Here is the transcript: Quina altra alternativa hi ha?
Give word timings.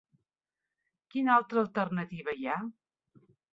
Quina 1.11 1.35
altra 1.35 1.63
alternativa 1.65 2.37
hi 2.43 2.49
ha? 2.49 2.59